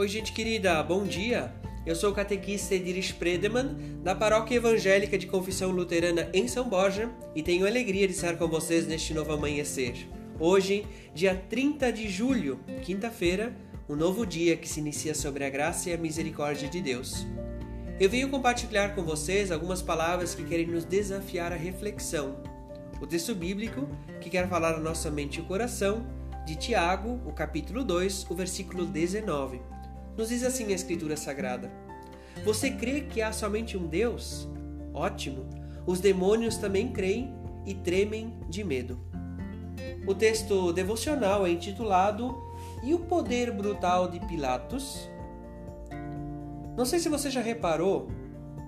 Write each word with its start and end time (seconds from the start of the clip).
Oi, 0.00 0.08
gente 0.08 0.32
querida, 0.32 0.82
bom 0.82 1.04
dia! 1.04 1.52
Eu 1.84 1.94
sou 1.94 2.10
o 2.10 2.14
catequista 2.14 2.74
Ediris 2.74 3.12
Predeman, 3.12 3.76
da 4.02 4.14
Paróquia 4.14 4.56
Evangélica 4.56 5.18
de 5.18 5.26
Confissão 5.26 5.70
Luterana 5.70 6.30
em 6.32 6.48
São 6.48 6.66
Borja, 6.66 7.10
e 7.34 7.42
tenho 7.42 7.66
alegria 7.66 8.08
de 8.08 8.14
estar 8.14 8.38
com 8.38 8.48
vocês 8.48 8.86
neste 8.86 9.12
novo 9.12 9.30
amanhecer. 9.30 10.08
Hoje, 10.38 10.86
dia 11.14 11.34
30 11.34 11.92
de 11.92 12.08
julho, 12.08 12.58
quinta-feira, 12.80 13.54
um 13.86 13.94
novo 13.94 14.24
dia 14.24 14.56
que 14.56 14.66
se 14.66 14.80
inicia 14.80 15.14
sobre 15.14 15.44
a 15.44 15.50
graça 15.50 15.90
e 15.90 15.92
a 15.92 15.98
misericórdia 15.98 16.66
de 16.66 16.80
Deus. 16.80 17.26
Eu 18.00 18.08
venho 18.08 18.30
compartilhar 18.30 18.94
com 18.94 19.02
vocês 19.02 19.52
algumas 19.52 19.82
palavras 19.82 20.34
que 20.34 20.44
querem 20.44 20.66
nos 20.66 20.86
desafiar 20.86 21.52
à 21.52 21.56
reflexão. 21.56 22.42
O 23.02 23.06
texto 23.06 23.34
bíblico, 23.34 23.86
que 24.18 24.30
quer 24.30 24.48
falar 24.48 24.76
a 24.76 24.80
nossa 24.80 25.10
mente 25.10 25.36
e 25.36 25.40
o 25.42 25.44
coração, 25.44 26.06
de 26.46 26.56
Tiago, 26.56 27.20
o 27.26 27.34
capítulo 27.34 27.84
2, 27.84 28.30
o 28.30 28.34
versículo 28.34 28.86
19. 28.86 29.60
Nos 30.20 30.28
diz 30.28 30.42
assim 30.42 30.66
a 30.66 30.74
Escritura 30.74 31.16
Sagrada: 31.16 31.72
Você 32.44 32.70
crê 32.70 33.00
que 33.00 33.22
há 33.22 33.32
somente 33.32 33.78
um 33.78 33.86
Deus? 33.86 34.46
Ótimo! 34.92 35.48
Os 35.86 35.98
demônios 35.98 36.58
também 36.58 36.92
creem 36.92 37.34
e 37.64 37.72
tremem 37.72 38.38
de 38.46 38.62
medo. 38.62 39.00
O 40.06 40.14
texto 40.14 40.74
devocional 40.74 41.46
é 41.46 41.50
intitulado 41.50 42.36
E 42.84 42.92
o 42.92 42.98
Poder 42.98 43.50
Brutal 43.50 44.10
de 44.10 44.20
Pilatos? 44.26 45.08
Não 46.76 46.84
sei 46.84 46.98
se 46.98 47.08
você 47.08 47.30
já 47.30 47.40
reparou, 47.40 48.08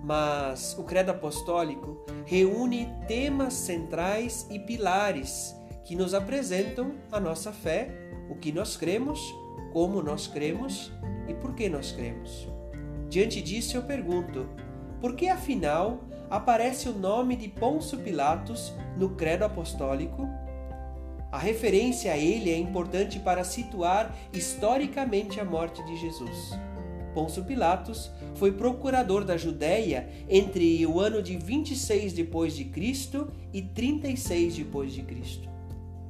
mas 0.02 0.74
o 0.78 0.84
Credo 0.84 1.10
Apostólico 1.10 2.02
reúne 2.24 2.88
temas 3.06 3.52
centrais 3.52 4.46
e 4.50 4.58
pilares 4.58 5.54
que 5.84 5.94
nos 5.94 6.14
apresentam 6.14 6.94
a 7.10 7.20
nossa 7.20 7.52
fé, 7.52 8.01
o 8.28 8.34
que 8.34 8.52
nós 8.52 8.76
cremos, 8.76 9.34
como 9.72 10.02
nós 10.02 10.26
cremos 10.26 10.92
e 11.28 11.34
por 11.34 11.54
que 11.54 11.68
nós 11.68 11.92
cremos. 11.92 12.48
Diante 13.08 13.40
disso, 13.42 13.76
eu 13.76 13.82
pergunto: 13.82 14.48
por 15.00 15.14
que 15.14 15.28
afinal 15.28 16.04
aparece 16.30 16.88
o 16.88 16.98
nome 16.98 17.36
de 17.36 17.48
Pôncio 17.48 17.98
Pilatos 17.98 18.72
no 18.96 19.10
Credo 19.10 19.44
Apostólico? 19.44 20.28
A 21.30 21.38
referência 21.38 22.12
a 22.12 22.16
ele 22.16 22.50
é 22.50 22.58
importante 22.58 23.18
para 23.18 23.42
situar 23.42 24.14
historicamente 24.32 25.40
a 25.40 25.44
morte 25.44 25.82
de 25.84 25.96
Jesus. 25.96 26.52
Pôncio 27.14 27.44
Pilatos 27.44 28.10
foi 28.34 28.52
procurador 28.52 29.24
da 29.24 29.36
Judéia 29.36 30.08
entre 30.28 30.86
o 30.86 31.00
ano 31.00 31.22
de 31.22 31.36
26 31.36 32.12
depois 32.12 32.54
de 32.54 32.64
Cristo 32.64 33.30
e 33.52 33.60
36 33.60 34.56
depois 34.56 34.92
de 34.92 35.02
Cristo. 35.02 35.51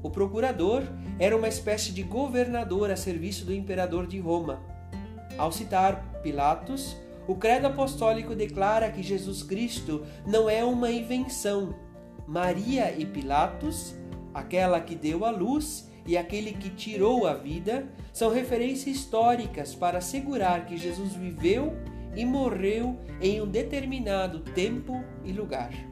O 0.02 0.10
procurador 0.10 0.82
era 1.18 1.36
uma 1.36 1.48
espécie 1.48 1.92
de 1.92 2.02
governador 2.02 2.90
a 2.90 2.96
serviço 2.96 3.44
do 3.44 3.54
imperador 3.54 4.06
de 4.06 4.18
Roma. 4.18 4.60
Ao 5.38 5.52
citar 5.52 6.20
Pilatos, 6.22 6.96
o 7.26 7.36
credo 7.36 7.68
apostólico 7.68 8.34
declara 8.34 8.90
que 8.90 9.02
Jesus 9.02 9.42
Cristo 9.42 10.04
não 10.26 10.50
é 10.50 10.64
uma 10.64 10.90
invenção. 10.90 11.74
Maria 12.26 12.92
e 12.96 13.06
Pilatos, 13.06 13.94
aquela 14.34 14.80
que 14.80 14.94
deu 14.94 15.24
a 15.24 15.30
luz 15.30 15.88
e 16.04 16.16
aquele 16.16 16.52
que 16.52 16.70
tirou 16.70 17.26
a 17.26 17.34
vida, 17.34 17.86
são 18.12 18.30
referências 18.30 18.96
históricas 18.96 19.74
para 19.74 19.98
assegurar 19.98 20.66
que 20.66 20.76
Jesus 20.76 21.14
viveu 21.14 21.72
e 22.16 22.24
morreu 22.24 22.98
em 23.20 23.40
um 23.40 23.46
determinado 23.46 24.40
tempo 24.40 25.02
e 25.24 25.32
lugar. 25.32 25.91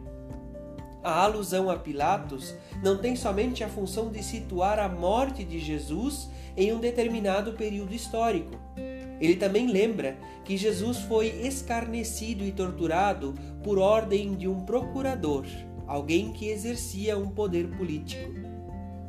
A 1.02 1.22
alusão 1.22 1.70
a 1.70 1.76
Pilatos 1.76 2.54
não 2.82 2.98
tem 2.98 3.16
somente 3.16 3.64
a 3.64 3.68
função 3.68 4.10
de 4.10 4.22
situar 4.22 4.78
a 4.78 4.88
morte 4.88 5.44
de 5.44 5.58
Jesus 5.58 6.28
em 6.56 6.72
um 6.72 6.78
determinado 6.78 7.52
período 7.54 7.94
histórico. 7.94 8.54
Ele 9.20 9.36
também 9.36 9.66
lembra 9.66 10.18
que 10.44 10.56
Jesus 10.56 10.98
foi 10.98 11.26
escarnecido 11.26 12.44
e 12.44 12.52
torturado 12.52 13.34
por 13.62 13.78
ordem 13.78 14.34
de 14.34 14.48
um 14.48 14.64
procurador, 14.64 15.46
alguém 15.86 16.32
que 16.32 16.48
exercia 16.48 17.16
um 17.16 17.28
poder 17.28 17.68
político. 17.76 18.30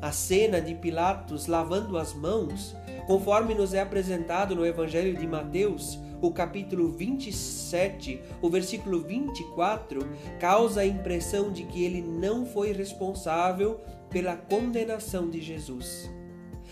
A 0.01 0.11
cena 0.11 0.59
de 0.59 0.73
Pilatos 0.73 1.45
lavando 1.45 1.97
as 1.97 2.13
mãos, 2.13 2.75
conforme 3.05 3.53
nos 3.53 3.73
é 3.73 3.81
apresentado 3.81 4.55
no 4.55 4.65
Evangelho 4.65 5.15
de 5.15 5.27
Mateus, 5.27 5.99
o 6.21 6.31
capítulo 6.31 6.89
27, 6.89 8.21
o 8.41 8.49
versículo 8.49 9.01
24, 9.01 10.07
causa 10.39 10.81
a 10.81 10.85
impressão 10.85 11.51
de 11.51 11.63
que 11.63 11.83
ele 11.83 12.01
não 12.01 12.45
foi 12.45 12.71
responsável 12.71 13.79
pela 14.09 14.35
condenação 14.35 15.29
de 15.29 15.41
Jesus. 15.41 16.09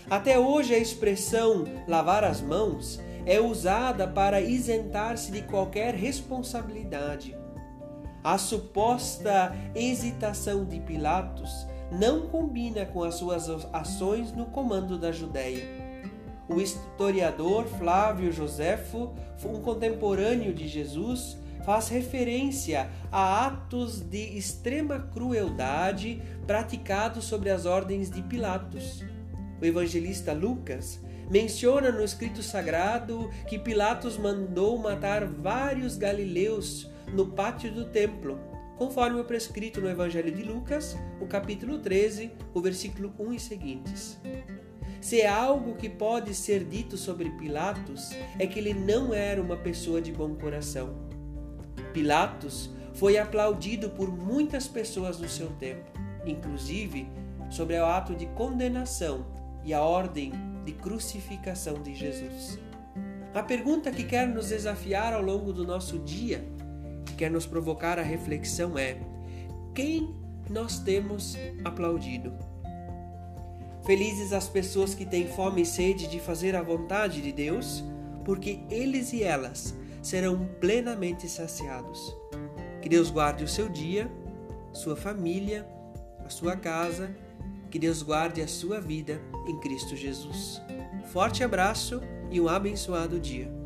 Até 0.08 0.38
hoje, 0.38 0.74
a 0.74 0.78
expressão 0.78 1.64
lavar 1.86 2.24
as 2.24 2.40
mãos 2.40 3.00
é 3.26 3.40
usada 3.40 4.06
para 4.06 4.40
isentar-se 4.40 5.30
de 5.30 5.42
qualquer 5.42 5.94
responsabilidade. 5.94 7.36
A 8.22 8.36
suposta 8.36 9.54
hesitação 9.74 10.64
de 10.64 10.80
Pilatos 10.80 11.66
não 11.90 12.28
combina 12.28 12.84
com 12.86 13.02
as 13.02 13.14
suas 13.14 13.48
ações 13.72 14.32
no 14.32 14.46
comando 14.46 14.98
da 14.98 15.10
Judéia. 15.10 15.79
O 16.52 16.60
historiador 16.60 17.64
Flávio 17.78 18.32
Josefo, 18.32 19.14
um 19.44 19.60
contemporâneo 19.62 20.52
de 20.52 20.66
Jesus, 20.66 21.38
faz 21.64 21.88
referência 21.88 22.90
a 23.12 23.46
atos 23.46 24.00
de 24.00 24.36
extrema 24.36 24.98
crueldade 24.98 26.20
praticados 26.48 27.26
sobre 27.26 27.50
as 27.50 27.66
ordens 27.66 28.10
de 28.10 28.20
Pilatos. 28.22 29.04
O 29.62 29.64
evangelista 29.64 30.32
Lucas 30.32 31.00
menciona 31.30 31.92
no 31.92 32.02
escrito 32.02 32.42
sagrado 32.42 33.30
que 33.46 33.56
Pilatos 33.56 34.18
mandou 34.18 34.76
matar 34.76 35.24
vários 35.26 35.96
galileus 35.96 36.90
no 37.14 37.26
pátio 37.26 37.72
do 37.72 37.84
templo, 37.84 38.40
conforme 38.76 39.20
o 39.20 39.24
prescrito 39.24 39.80
no 39.80 39.88
Evangelho 39.88 40.32
de 40.32 40.42
Lucas, 40.42 40.96
o 41.20 41.26
capítulo 41.26 41.78
13, 41.78 42.32
o 42.52 42.60
versículo 42.60 43.14
1 43.20 43.32
e 43.34 43.38
seguintes. 43.38 44.20
Se 45.10 45.22
é 45.22 45.26
algo 45.26 45.74
que 45.74 45.88
pode 45.88 46.32
ser 46.36 46.62
dito 46.62 46.96
sobre 46.96 47.30
Pilatos, 47.30 48.10
é 48.38 48.46
que 48.46 48.60
ele 48.60 48.72
não 48.72 49.12
era 49.12 49.42
uma 49.42 49.56
pessoa 49.56 50.00
de 50.00 50.12
bom 50.12 50.36
coração. 50.36 50.94
Pilatos 51.92 52.70
foi 52.94 53.18
aplaudido 53.18 53.90
por 53.90 54.08
muitas 54.08 54.68
pessoas 54.68 55.18
no 55.18 55.28
seu 55.28 55.48
tempo, 55.56 55.90
inclusive 56.24 57.08
sobre 57.50 57.76
o 57.76 57.86
ato 57.86 58.14
de 58.14 58.26
condenação 58.26 59.26
e 59.64 59.74
a 59.74 59.82
ordem 59.82 60.32
de 60.64 60.74
crucificação 60.74 61.82
de 61.82 61.92
Jesus. 61.92 62.56
A 63.34 63.42
pergunta 63.42 63.90
que 63.90 64.04
quer 64.04 64.28
nos 64.28 64.50
desafiar 64.50 65.12
ao 65.12 65.22
longo 65.22 65.52
do 65.52 65.66
nosso 65.66 65.98
dia, 65.98 66.44
que 67.04 67.14
quer 67.14 67.32
nos 67.32 67.46
provocar 67.46 67.98
a 67.98 68.02
reflexão 68.02 68.78
é: 68.78 68.96
quem 69.74 70.14
nós 70.48 70.78
temos 70.78 71.36
aplaudido? 71.64 72.59
Felizes 73.84 74.32
as 74.32 74.48
pessoas 74.48 74.94
que 74.94 75.06
têm 75.06 75.26
fome 75.26 75.62
e 75.62 75.66
sede 75.66 76.06
de 76.06 76.20
fazer 76.20 76.54
a 76.54 76.62
vontade 76.62 77.20
de 77.22 77.32
Deus, 77.32 77.82
porque 78.24 78.60
eles 78.70 79.12
e 79.12 79.22
elas 79.22 79.74
serão 80.02 80.48
plenamente 80.60 81.28
saciados. 81.28 82.14
Que 82.80 82.88
Deus 82.88 83.10
guarde 83.10 83.44
o 83.44 83.48
seu 83.48 83.68
dia, 83.68 84.10
sua 84.72 84.96
família, 84.96 85.66
a 86.24 86.28
sua 86.28 86.56
casa, 86.56 87.14
que 87.70 87.78
Deus 87.78 88.02
guarde 88.02 88.42
a 88.42 88.48
sua 88.48 88.80
vida 88.80 89.20
em 89.46 89.58
Cristo 89.60 89.96
Jesus. 89.96 90.60
Forte 91.12 91.42
abraço 91.42 92.00
e 92.30 92.40
um 92.40 92.48
abençoado 92.48 93.18
dia. 93.18 93.59